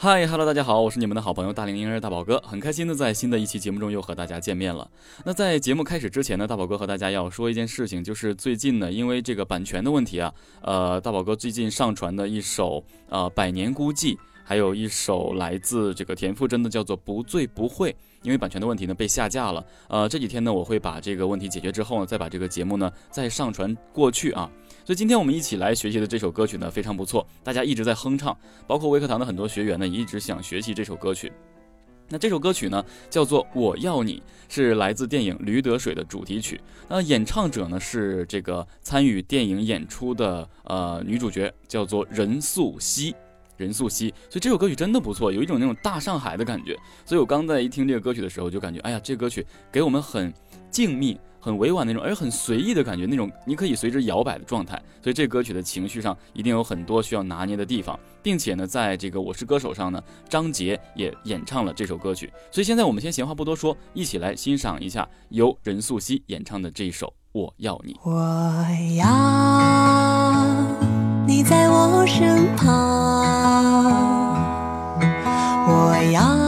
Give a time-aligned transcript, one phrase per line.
[0.00, 4.88] 嗨哈喽，大家好，我是你们的好朋友大龄婴儿大宝哥，很开心的在新的一期节目中又和大家见面了。
[5.24, 17.90] 那在节目开始之前呢，大宝哥和大家要说一件事情，就是最近呢，因为这个版权的问题啊，呃，大宝哥最近上传的一首呃《百年孤寂》，还有一首来自这个田馥甄的叫做《不醉不会》，
[18.22, 19.66] 因为版权的问题呢被下架了。
[19.88, 24.48] 呃，这几天呢，我会把这个问题解决之后呢，再把这个节目呢再上传过去啊。
[24.88, 28.34] 所以今天我们一起来学习的这首歌曲呢非常不错，大家一直在哼唱，
[28.66, 31.30] 包括微课堂的很多学员呢也一直想学习这首歌曲。
[32.08, 34.16] 那这首歌曲呢叫做《我要你》，
[34.48, 36.58] 是来自电影《驴得水》的主题曲。
[36.88, 43.14] 那演唱者呢是这个参与电影演出的呃女主角，叫做任素汐。
[43.58, 46.78] 任素汐，所以这首歌曲真的不错，有一种那种大上海的感觉。
[47.04, 50.32] 所以我刚在一听这个歌曲的时候，就感觉哎呀，这歌曲给我们很
[50.70, 51.18] 静谧。
[51.40, 54.80] 很委婉那种，而很随意的感觉，那种你可以随之摇摆的状态。
[55.02, 62.32] 所以这歌曲的情绪上一定有很多需要拿捏的地方，并且呢，在这个《我是歌手》上呢，张杰也演唱了这首歌曲。
[62.50, 67.94] 所以现在我们先闲话不多说，一起来欣赏一下由任素汐演唱的这一首《我要你》。
[68.02, 68.12] 我
[68.96, 69.06] 要
[71.26, 72.74] 你在我身旁，
[75.68, 76.47] 我要。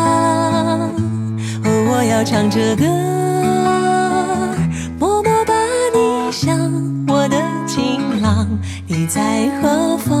[2.23, 2.85] 唱着歌，
[4.99, 5.53] 默默把
[5.93, 6.55] 你想，
[7.07, 8.47] 我的情郎，
[8.87, 10.20] 你在何方？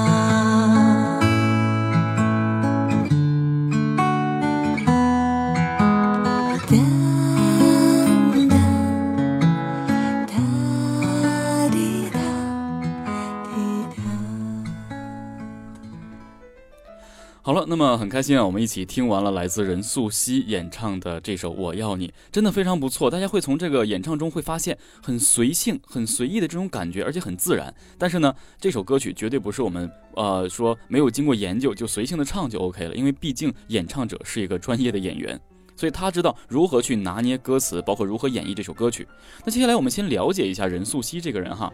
[17.71, 23.09] 那么很开心啊，我们一起听完了来自任素汐演唱的这首《我要你》，真的非常不错。
[23.09, 27.73] 大家会从这个演唱中会发现很随性、很随意的这种感觉，而且很自然。
[27.97, 35.39] 但是呢，这首歌曲绝对不是我们呃说没有经过研究就随性的唱就 OK 了，因为毕竟演唱者是一个专业的演员。
[35.75, 39.07] 所以他知道如何去拿捏歌词，包括如何演绎这首歌曲。
[39.45, 41.71] 那接下来我们先了解一下任素汐这个人哈。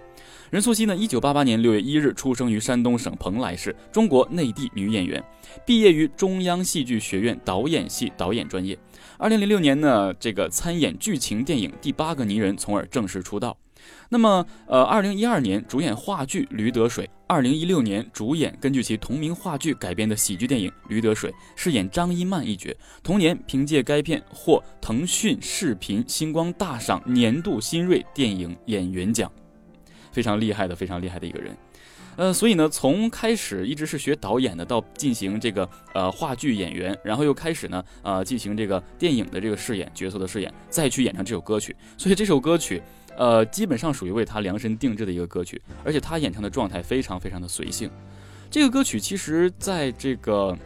[0.49, 5.21] 任素汐呢，一九八八年六月一日出生于山东省蓬莱市，中国内地女演员，
[5.65, 8.77] 毕业于中央戏剧学院导演系导演专业。
[9.17, 13.57] 二零零六年呢，这个参演剧情电影《第八个泥人》，从而正式出道。
[14.09, 22.73] 那么，呃，二零一二年主演话剧《驴得水》，二零一六年主演根据其同名话剧改编的喜剧电影《驴得水》，饰演张一曼一角。
[23.03, 29.31] 同年，凭借该片获腾讯视频星光大赏年度新锐电影演员奖，
[30.11, 31.55] 非常厉害的，非常厉害的一个人。
[32.15, 41.75] 呃，所以呢，从开始一直是学导演的，到进行这个呃话剧演员，然后又开始呢，呃，进行这个电影的这个饰演角色的饰演，再去演唱这首歌曲。
[41.95, 42.81] 所以这首歌曲，
[43.17, 47.89] 呃，基本上属于为他量身定制的一个歌曲，而且他演唱的状态非常非常的随性。
[48.49, 50.57] 这个歌曲其实在这个。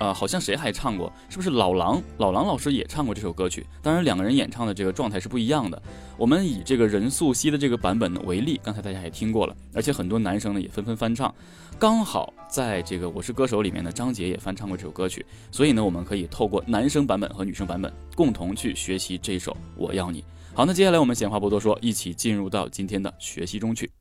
[0.00, 1.12] 呃，好像谁还唱过？
[1.28, 2.00] 是不是老狼？
[2.18, 3.66] 老狼老师也唱过这首歌曲。
[3.82, 5.82] 当然，两个人演唱的这个状态是不一样的。
[6.16, 11.34] 我们以这个任素汐的这个版本为例，刚才大家也听过了，而且很多男生呢也纷纷翻唱。
[11.80, 20.22] 刚好在这个《我是歌手》里面呢，张杰也翻唱过这首歌曲，所以呢，我们可以透过男生版本和女生版本共同去学习这首《我要你》。
[20.58, 23.92] 好，那接下来我们闲话不多说，一起进入到今天的学习中去。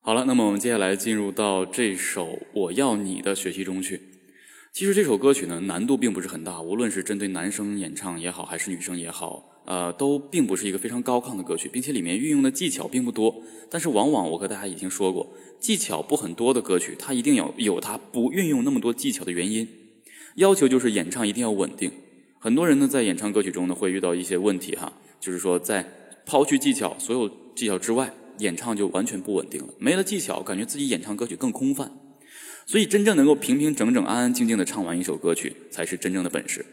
[0.00, 4.00] 好了，那么我们接下来进入到这首《我要你》的学习中去。
[4.72, 13.42] 其实这首歌曲呢，难度并不是很大，无论是针对男生演唱也好，还是女生也好，呃，都并不是一个非常高亢的歌曲，并且里面运用的技巧并不多。
[13.70, 19.68] 但是往往我和大家已经说过，技巧不很多的歌曲，它一定要有它不运用那么多技巧的原因。
[20.36, 21.92] 要求就是演唱一定要稳定。
[22.42, 25.88] 很多人呢在演唱歌曲中呢会遇到一些问题哈，就是说在
[26.26, 29.68] 抛去技巧所有技巧之外，演唱就完全不稳定了。
[29.78, 31.92] 没了技巧，感觉自己演唱歌曲更空泛。
[32.66, 36.66] 所以，真正能够平平整整、安安静静的唱完一首歌曲，才是真正的本事。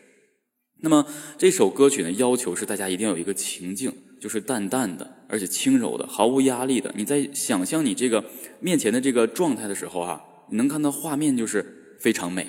[0.81, 1.05] 那么，
[1.37, 6.91] 这首歌曲呢，要求是大家一定要有一个情境，就是淡淡的，而且轻柔的，毫无压力的。
[6.95, 8.25] 你在想象你这个
[8.59, 12.47] 面前的这个状态的时候，哈，你能看到画面就是非常美，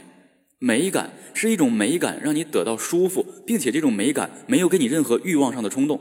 [0.60, 6.00] 美感是一种美感，让你得到舒服，并且这种美感没有给你任何欲望上的冲动，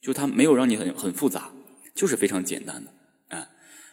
[0.00, 1.52] 就它没有让你很很复杂，
[1.94, 2.90] 就是非常简单的，
[3.28, 3.46] 哎，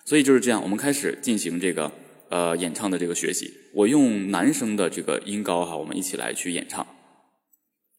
[0.04, 1.92] 所以就是这样，我们开始进行这个。
[2.27, 6.86] 呃，演唱的这个学习，我用男生的这个音高哈，我们一起来去演唱。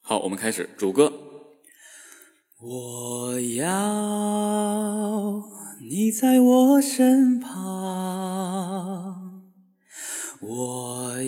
[0.02, 1.12] 好，我们开始主歌。
[2.60, 5.44] 我要
[5.80, 9.05] 你在我身旁，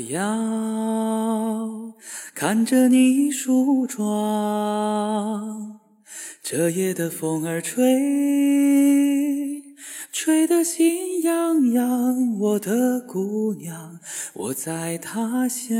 [0.09, 1.95] 要
[2.35, 5.81] 看着你梳妆，
[6.43, 7.85] 这夜的风儿吹。
[10.11, 14.01] 吹得心痒痒，我的姑娘，
[14.35, 15.79] 我在他乡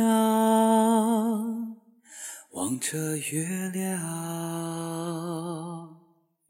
[2.53, 3.99] 望着月亮。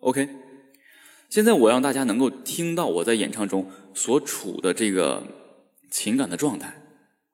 [0.01, 0.29] OK，
[1.31, 5.23] 现在我让大家能够听到我在演唱中所处的这个
[5.91, 6.75] 情感的状态。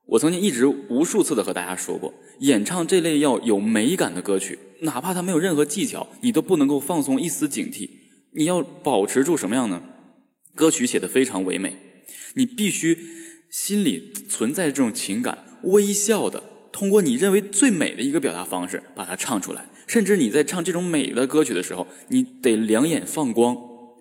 [0.06, 7.88] 我曾经一直无数次的和大家说过，演唱这类要有美感的歌曲，哪怕它没有任何技巧，你都不能够放松一丝警惕。
[8.32, 9.82] 你要保持住什么样呢？
[10.54, 11.76] 歌曲写的非常唯美，
[12.34, 12.98] 你必须
[13.50, 19.66] 心里存在这种情感，微笑的通过你认为最美的一个表达方式把它唱出来。
[19.86, 23.56] 甚至你在唱这种美的歌曲的时候，你得两眼放光。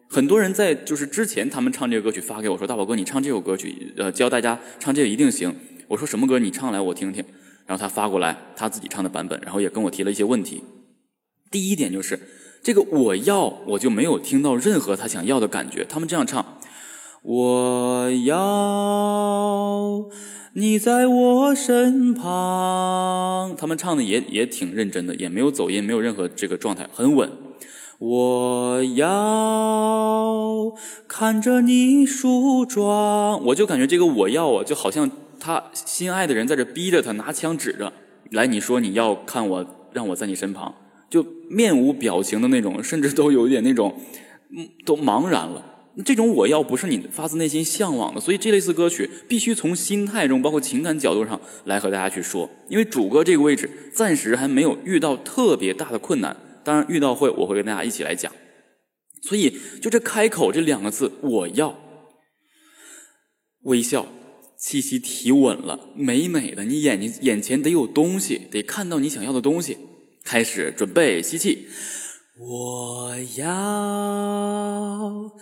[0.10, 5.56] 很多人在就是之前他们唱这个歌曲发给我说：“大宝哥，你唱这首歌曲，呃，教大家唱这个一定行。”
[5.90, 6.40] 我说：“什么歌？
[6.40, 7.24] 你唱来我听听。”
[7.66, 10.64] 然后他发过来他自己唱的版本，然后也跟我提了一些问题。
[11.50, 12.20] 第一点就是。
[12.64, 15.84] 这个我要我就没有听到任何他想要的感觉。
[15.84, 16.60] 他们这样唱：
[17.22, 20.06] 我要
[20.54, 23.54] 你在我身旁。
[23.58, 27.30] 他们唱的也也挺认真的，也没有走音，没有任何这个状态，很稳。
[28.00, 30.74] 我要
[31.06, 35.12] 看着你梳妆，我就感觉这个我要啊，就好像
[35.44, 37.92] 他心爱的人在这逼着他拿枪指着
[38.32, 40.74] 来，你说你要看我，让我在你身旁。
[41.10, 43.94] 就面无表情的那种，甚至都有点那种，
[44.56, 45.92] 嗯，都茫然了。
[46.06, 52.50] 这种我要不是你发自内心向往的，所以这类似歌曲必须从心态中，包括情感角度上来和大家去说。
[52.70, 58.32] 因为主歌这个位置暂时还没有遇到特别大的困难，当然遇到会我会跟大家一起来讲。
[59.22, 61.78] 所以就这开口这两个字，我要
[63.66, 64.08] 微笑，
[64.66, 69.78] 气息提稳了，美美的，你眼睛眼前得有东西，得看到你想要的东西。
[70.24, 71.68] 开始准备吸气，
[72.40, 75.34] 我要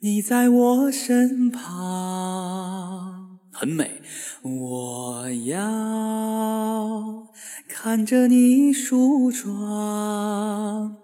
[0.00, 4.00] 你在我身旁，很美。
[4.42, 7.28] 我要
[7.68, 10.96] 看着你梳妆，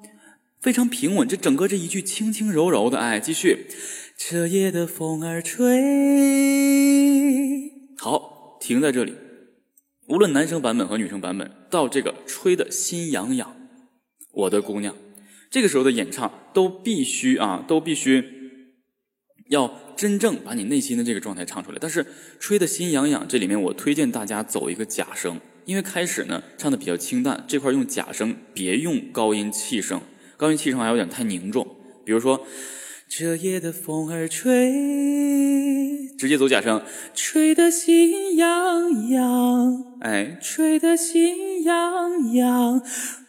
[0.58, 1.28] 非常平稳。
[1.28, 3.66] 这整个这一句轻轻柔柔的，哎，继续。
[4.16, 5.60] 这夜的风儿吹，
[7.98, 9.14] 好，停在这里。
[10.08, 13.56] 无论男生版本和女生版本，到这个吹的心痒痒，
[14.32, 14.94] 我的姑娘，
[15.50, 18.24] 这个时候的演唱都必须啊，都必须
[19.48, 21.78] 要真正把你内心的这个状态唱出来。
[21.80, 22.06] 但是
[22.38, 30.00] 吹的心痒痒，这里面我推荐大家走一个假声，因为开始呢唱的比较清淡，这块用假声，别用高音气声，
[30.36, 31.76] 高音气声还有点太凝重。
[32.04, 32.46] 比如说，
[33.14, 34.72] 这夜的风儿吹，
[36.16, 42.82] 直接走假声，吹得心痒痒，哎，吹得心痒痒。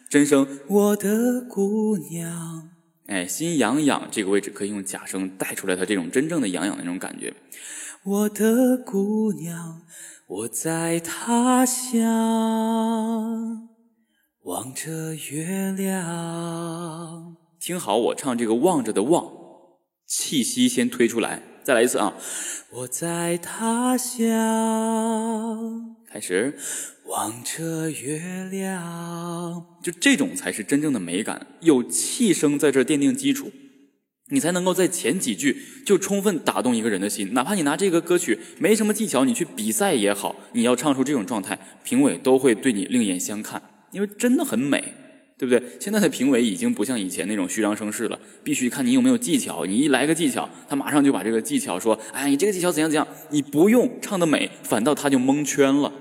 [0.08, 2.70] 真声，我的姑娘，
[3.08, 7.34] 哎，心痒痒这个位置可以用假声带出来，它这种真正的痒痒的那种感觉。
[8.04, 9.82] 我的姑娘，
[10.26, 13.68] 我在他乡
[14.44, 17.36] 望着月亮。
[17.60, 19.43] 听好，我唱这个望着的望，
[20.06, 22.14] 气息先推出来，再来一次啊！
[22.70, 26.58] 我在他乡，开始。
[27.06, 33.52] 望着月亮，就这种才是真正的美感，有气声在这奠定基础，
[34.30, 37.34] 你才能够在前几句就充分打动一个人的心。
[37.34, 44.94] 哪怕你拿这个歌曲没什么技巧，你去比赛也好，你要唱出这种状态，评委都会对你另眼相看，因为真的很美，
[45.44, 45.76] 对不对？
[45.78, 49.64] 现在的评委已经不像以前那种虚张声势了，必须看你有没有技巧。
[49.66, 55.92] 你一来个技巧，他马上就把这个技巧说：“哎，你这个技巧怎样怎样。”你不用唱的美，反倒他就蒙圈了。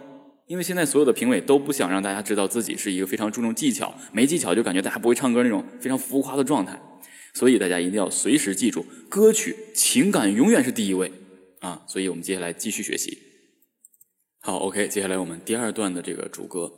[0.48, 6.80] 因为现在所有的评委都不想让大家知道自己是一个非常注重技巧，没技巧就感觉大家不会唱歌那种非常浮夸的状态，
[7.34, 11.12] 所以大家一定要随时记住，歌曲情感永远是第一位
[11.60, 11.82] 啊！
[11.88, 13.18] 所以我们接下来继续学习。
[14.42, 16.72] 好，OK，接下来我们第二段的这个主歌，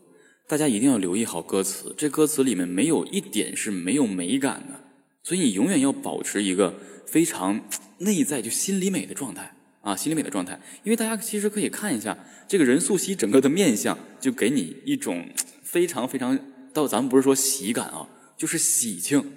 [0.48, 4.80] 大家一定要留意好歌词，这歌词里面没有一点是没有美感的，
[5.24, 7.68] 所以你永远要保持一个非常
[8.00, 9.52] 内在就心里美的状态。
[9.82, 15.30] 啊，心里美的状态，因为大家其实可以看一下这个任素汐整个的面相，就给你一种
[15.62, 16.40] 非常非常
[16.74, 19.34] 到咱们不是说喜感啊，就是喜庆，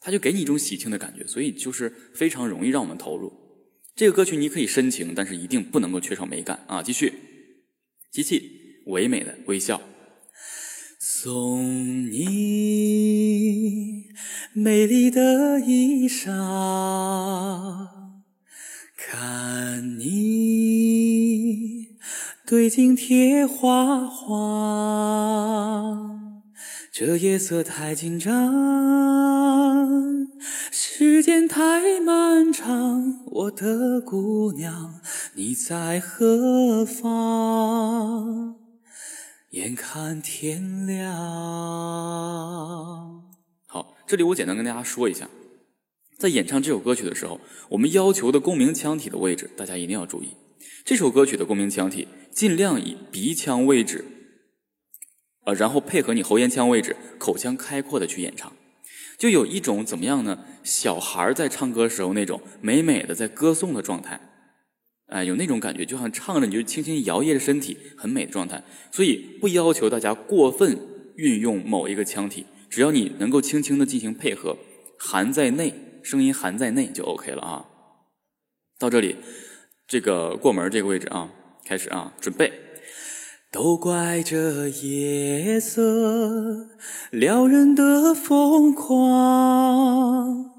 [0.00, 3.32] 他就给你一种喜庆的感觉，所以就是非常容易让我们投入。
[3.96, 6.80] 这个歌曲你可以深情，但是一定不能够缺少美感啊！
[6.80, 7.12] 继续，
[8.12, 9.82] 机器唯美的微笑，
[11.24, 12.96] 送你
[14.52, 16.32] 美丽的衣裳。
[18.96, 21.90] 看你
[22.44, 24.32] 对镜贴花黄，
[26.90, 28.52] 这夜色太紧张，
[30.72, 34.94] 时间太漫长，我的姑娘
[35.36, 38.61] 你在何方？
[39.52, 41.12] 眼看天亮。
[43.66, 45.28] 好，这里我简单跟大家说一下。
[46.18, 50.30] 在演唱这首歌曲的时候，我们要求的共鸣腔体的位置，大家一定要注意。
[50.86, 54.06] 这首歌曲的共鸣腔体尽量以鼻腔位置，
[55.44, 58.50] 呃，然后配合你喉咽腔位置，口腔开阔的去演唱，
[59.18, 60.46] 就有一种怎么样呢？
[60.64, 64.18] 小孩在唱歌时候那种美美的在歌颂的状态，
[65.12, 68.64] 哎，有那种感觉，就像唱着你就轻轻摇曳着身体，很美的状态。
[68.90, 70.78] 所以不要求大家过分
[71.16, 74.56] 运用某一个腔体，只要你能够轻轻的进行配合，
[74.98, 75.74] 含在内。
[76.02, 77.64] 声音含在内就 OK 了啊！
[78.76, 79.14] 到这里，
[79.86, 81.30] 这个过门这个位置啊，
[81.64, 82.52] 开始啊，准备。
[83.52, 86.68] 都怪这夜色
[87.12, 90.51] 撩人的疯狂，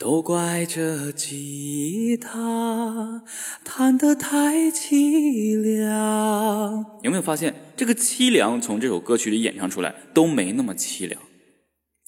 [0.00, 3.22] 都怪这吉他
[3.62, 6.86] 弹得太凄凉。
[7.02, 11.20] 有没有发现，这个凄凉从这首歌曲里演唱出来都没那么凄凉？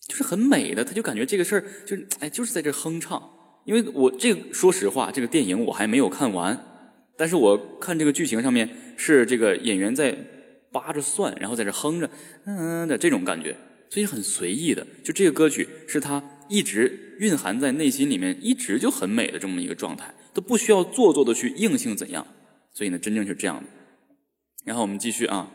[0.08, 3.22] 就是很美的，他就感觉这个事儿就是哎，就是在这哼唱。
[3.66, 6.58] 因为我这个说实话，这个电影我还没有看完，
[7.18, 10.16] 但是我看这个剧情上面是这个演员在
[10.72, 12.08] 扒着蒜，然后在这哼着
[12.46, 13.54] 嗯的这种感觉，
[13.90, 14.86] 所以很随意的。
[15.04, 22.26] 就这个歌曲是他一直蕴含在内心里面，一直就很美的这么一个状态，都不需要做作的去硬性怎样。
[22.72, 23.64] 所以呢，真正是这样的。
[24.64, 25.50] 然后我们继续啊。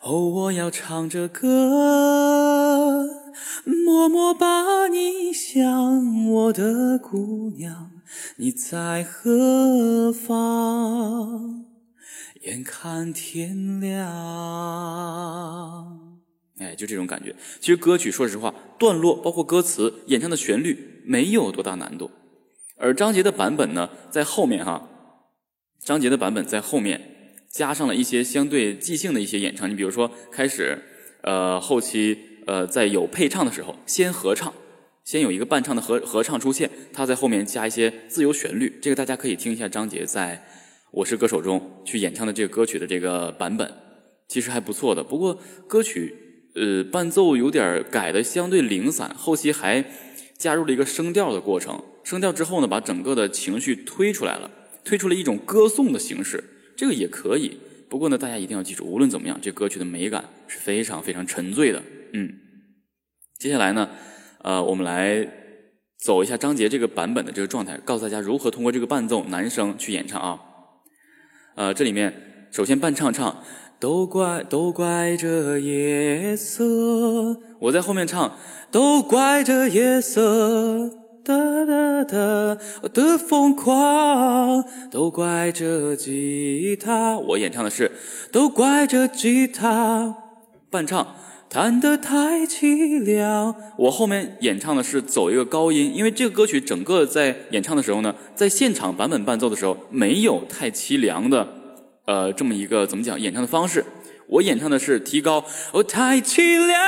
[0.00, 3.06] 哦，我要唱着歌。
[3.64, 7.90] 默默把你想，我的姑娘，
[8.36, 11.64] 你在何方？
[12.42, 14.08] 眼看天亮。
[16.58, 17.34] 哎，就这种感觉。
[17.60, 22.10] 其实歌曲，说实话，段落包括歌词、演唱的旋律没有多大难度。
[22.76, 24.88] 而张杰的版本呢，在后面哈，
[25.84, 29.68] 张杰的版本在后面加上了一些相对即兴的一些演唱。
[29.70, 30.78] 你比如说，开始，
[31.22, 32.18] 呃，后期。
[32.48, 34.54] 呃，在有配唱的时候，先合唱，
[35.04, 40.46] 先有一个伴唱的合合唱出现，他在后面加一些自由旋律，这个大家可以听一下张杰在
[40.90, 43.70] 《我是歌手》中去演唱的这个歌曲的这个版本，
[44.28, 45.04] 其实还不错的。
[45.04, 46.14] 不过歌曲
[46.58, 49.84] 呃，伴奏有点改的相对零散，后期还
[50.36, 51.82] 加入了一个声调的过程。
[52.04, 54.50] 声调之后呢，把整个的情绪推出来了，
[54.84, 56.42] 推出了一种歌颂的形式，
[56.76, 57.58] 这个也可以。
[57.88, 61.82] 不过呢，大家一定要记住，无论怎么样，这歌曲的美感是非常非常沉醉的。
[62.12, 62.32] 嗯，
[63.38, 63.90] 接下来呢，
[64.42, 65.26] 呃，我们来
[65.98, 70.40] 走一下张杰这个版本的这个状态，告诉大家如何通过这个伴奏男声去演唱啊。
[71.56, 73.42] 呃，这里面首先伴唱唱，
[73.80, 78.32] 都怪都怪这夜色，我在后面唱，
[78.72, 80.90] 都怪这夜色。
[81.24, 82.58] 哒哒哒
[82.92, 87.18] 的疯狂，都怪这吉他。
[87.18, 87.92] 我演唱的是，
[88.32, 90.16] 都怪这吉他。
[90.70, 91.14] 伴唱
[91.48, 93.54] 弹得太凄凉。
[93.76, 101.46] 我后面演唱的是走一个高音，因为这个歌曲整个在演唱的时候呢，在现场版本伴奏的时候没有太凄凉的，
[102.08, 103.84] 呃，这么一个怎么讲演唱的方式。
[104.28, 106.80] 我演唱的是提高，哦，太凄凉。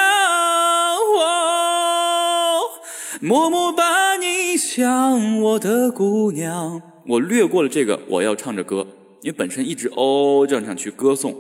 [3.20, 8.86] 默默把你想我的姑娘，我略过了这个，我要唱着歌，
[9.20, 11.34] 因为本身一直哦这样唱去歌颂。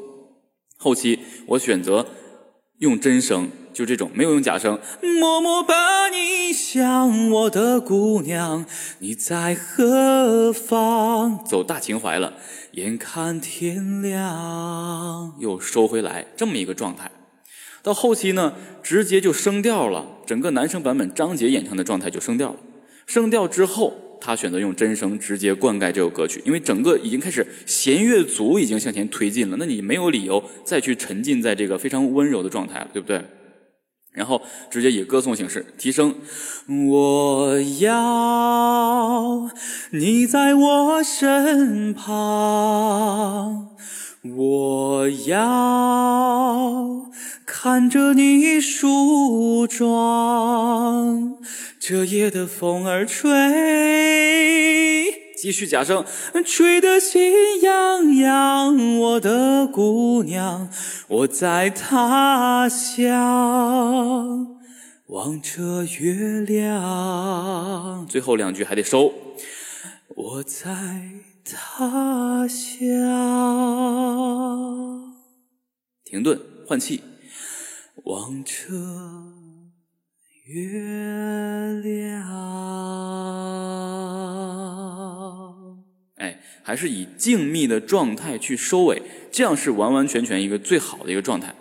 [0.76, 2.06] 后期我选择
[2.80, 4.78] 用真声，就这种没有用假声。
[5.20, 8.64] 默默把你想我的姑娘，
[8.98, 11.44] 你在何方？
[11.44, 12.34] 走大情怀了，
[12.72, 17.10] 眼看天亮，又收回来，这么一个状态。
[17.82, 20.06] 到后期呢，直接就升调了。
[20.26, 22.56] 整个男生版本张杰演唱的状态就升调了。
[23.06, 33.20] 升调之后，他选择用真声直接灌溉这首歌曲，因为整个已经开始弦乐组已经向前推进了，那你没有理由再去沉浸在这个非常温柔的状态了，对不对？
[34.12, 36.14] 然后直接以歌颂形式提升。
[36.90, 39.50] 我要
[39.92, 43.70] 你在我身旁，
[44.22, 47.10] 我要。
[47.52, 51.36] 看着你梳妆，
[51.78, 53.28] 这夜的风儿吹，
[55.40, 56.04] 继续假声，
[56.44, 58.98] 吹得心痒痒。
[58.98, 60.68] 我的姑娘，
[61.08, 64.58] 我在他乡
[65.06, 68.06] 望着月亮。
[68.06, 69.14] 最后两句还得收，
[70.08, 70.68] 我在
[71.42, 72.86] 他乡。
[76.04, 77.02] 停顿，换气。
[78.04, 78.52] 望着
[80.46, 80.80] 月
[81.84, 82.26] 亮，
[86.70, 89.02] 还是以静谧的状态去收尾，
[89.32, 91.52] 这样是完完全全一个最好的一个状态。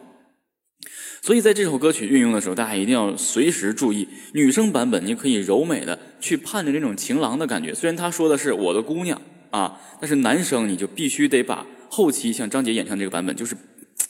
[1.24, 7.74] 所以在这首歌曲运用的时候，大家一定要随时注意，女生版本你可以柔美的去盼着这种情郎的感觉。
[7.74, 9.20] 虽然他说的是我的姑娘
[9.50, 13.56] 啊，但是男生你就必须得把后期像张杰演唱这个版本，就是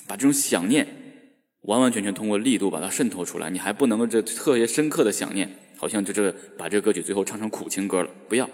[0.05, 0.85] 把这种想念。
[1.61, 8.49] 完完全全通过力度把它渗透出来，你还不能够这特别深刻的想念，好像就这把这个歌曲最后唱成苦情歌了，不要。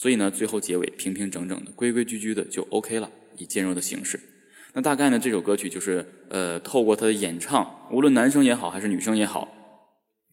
[0.00, 4.18] 所以呢，最后结尾平平整整的、规规矩矩的就 OK 了，以渐弱的形式。
[4.72, 9.52] 那大概呢，这首歌曲就是呃，透过他的演唱，无论男生也好还是女生也好，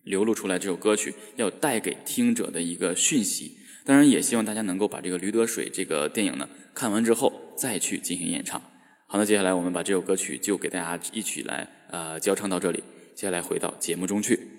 [0.06, 3.58] 流露出来这首歌曲要带给听者的一个讯息。
[3.84, 8.62] 当然，也希望大家能够把这个《驴得水》这个电影呢看完之后再去进行演唱。
[9.06, 12.82] 好，那接下来我们把这首歌曲就给大家一起来呃交唱到这里。
[13.14, 14.57] 接下来回到节目中去。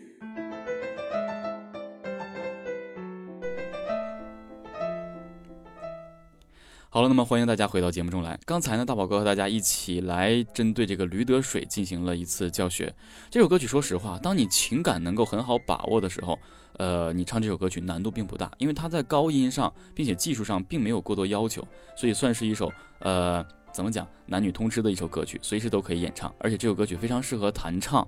[6.98, 8.36] 好了，那么欢迎大家回到节目中来。
[8.44, 12.92] 刚才呢，大宝哥和大家一起来针对这个《驴得水》进行了一次教学。
[13.30, 16.36] 这首歌曲，说实话，当你情感能够很好把握的时候，
[16.76, 21.64] 呃，你唱这首歌曲难度并不大，因为它在高音上，并且技术上并没有过多要求，
[21.96, 23.46] 所以算是一首呃。
[23.70, 24.04] 怎么讲？
[24.26, 28.04] 男女通吃的一首歌曲，随时都可以演唱，而且这首歌曲非常适合弹唱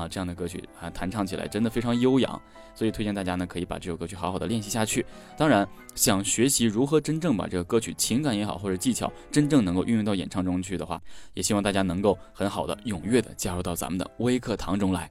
[0.00, 0.08] 啊！
[0.08, 2.40] 这样的歌曲啊，弹唱起来真的非常悠扬，
[2.74, 5.04] 所以推荐大家呢可以把这首歌曲好好的练习下去。
[5.36, 11.00] 当然，想学习如何真正把这个歌曲情感也好或者技巧真正能够运用到演唱中去的话，
[11.34, 15.10] 也希望大家能够很好的踊跃的加入到咱们的微课堂中来。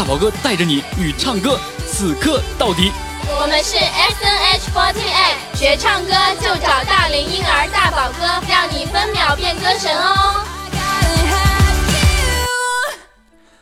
[0.00, 2.90] 大宝哥带着你与唱歌此刻到底。
[3.38, 10.42] 我们是 S N H forty eight，学唱歌就找大龄婴儿大宝哥，让你分秒变歌神哦。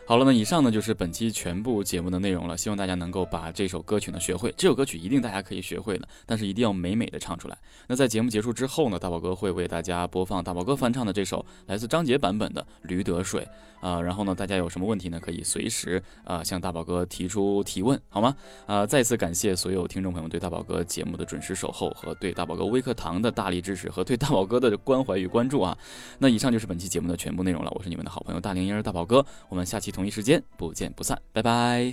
[0.08, 2.56] 好了，那以上呢就是本期全部节目的内容了。
[2.56, 4.50] 希望大家能够把这首歌曲呢学会。
[4.56, 7.58] 这首歌曲一定大家可以学会的，但是一定要美美的唱出来。
[7.86, 13.46] 那在节目结束之后呢，大宝哥会为大家播放大宝哥翻唱的这首来自张杰版本的《驴得水》
[13.86, 14.00] 啊。
[14.00, 18.34] 然后呢，大家有什么问题呢，可以随时啊向大宝哥提出提问，好吗？
[18.64, 25.76] 啊，再次感谢所有听众朋友对大宝哥节目的准时守候和对大宝哥微课堂的大力支持和对大宝哥的关怀与关注啊。
[26.18, 27.70] 那以上就是本期节目的全部内容了。
[27.72, 29.92] 我是你们的好朋友大龄婴儿大宝哥，我们下期。
[29.98, 31.92] 同一时间不见不散，拜拜。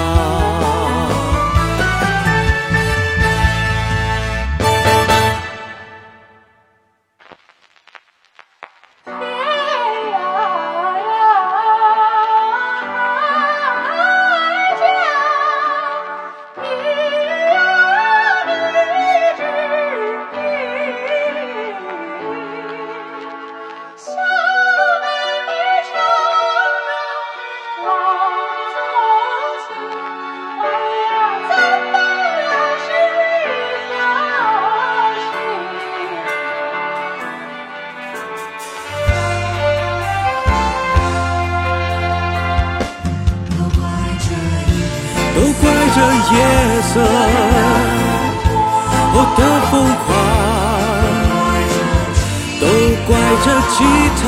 [54.21, 54.23] 他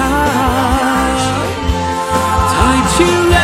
[2.49, 2.54] 太
[2.89, 2.95] 清
[3.30, 3.36] 了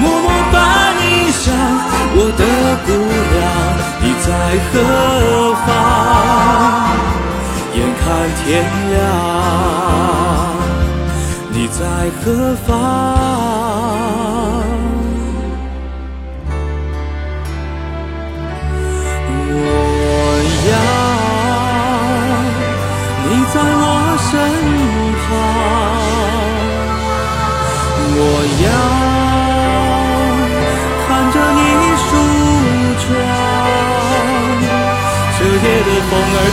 [0.00, 0.54] 默默把
[0.98, 1.02] 你
[1.32, 1.44] 想
[2.14, 2.42] 我的
[2.86, 2.88] 姑
[3.32, 3.34] 娘
[4.02, 4.26] 你在
[4.68, 4.74] 何
[5.66, 5.68] 方？
[7.74, 8.04] 眼看
[8.44, 8.44] 天
[8.90, 8.94] 亮
[11.50, 11.80] 你在
[12.22, 12.24] 何
[12.66, 12.70] 方？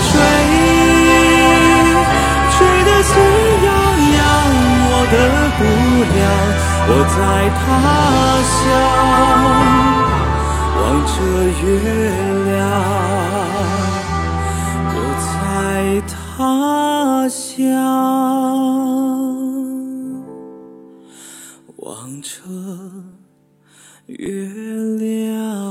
[0.08, 0.12] 吹，
[2.54, 3.12] 吹得心
[3.66, 3.68] 痒
[4.18, 4.20] 痒。
[4.92, 5.16] 我的
[5.58, 5.62] 姑
[6.16, 6.18] 娘，
[6.88, 7.18] 我在
[7.60, 7.62] 他
[8.56, 8.58] 乡。
[10.76, 11.14] 望着
[11.62, 11.64] 月
[12.50, 12.58] 亮，
[14.96, 15.28] 我在
[16.08, 16.10] 他
[17.28, 17.38] 乡，
[21.78, 21.88] 望
[22.22, 22.28] 着
[24.08, 24.18] 月
[24.98, 25.69] 亮。